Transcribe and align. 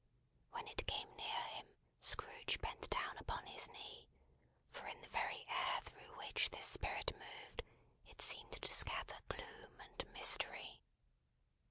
When 0.49 0.67
it 0.67 0.87
came 0.87 1.15
near 1.15 1.43
him, 1.55 1.67
Scrooge 1.99 2.59
bent 2.59 2.89
down 2.89 3.19
upon 3.19 3.45
his 3.45 3.69
knee; 3.69 4.09
for 4.71 4.87
in 4.87 4.99
the 4.99 5.07
very 5.09 5.45
air 5.47 5.79
through 5.81 6.17
which 6.17 6.49
this 6.49 6.65
Spirit 6.65 7.15
moved 7.15 7.61
it 8.07 8.19
seemed 8.19 8.53
to 8.59 8.73
scatter 8.73 9.17
gloom 9.29 9.79
and 9.79 10.03
mystery. 10.11 10.81